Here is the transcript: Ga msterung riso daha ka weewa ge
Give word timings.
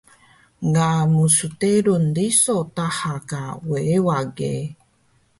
Ga 0.73 0.91
msterung 1.13 2.09
riso 2.17 2.57
daha 2.75 3.13
ka 3.29 3.41
weewa 3.69 4.19
ge 4.37 4.53